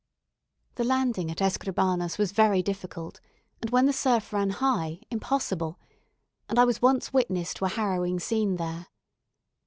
[0.77, 3.21] The landing at Escribanos was very difficult,
[3.61, 5.77] and when the surf ran high, impossible;
[6.49, 8.87] and I was once witness to a harrowing scene there.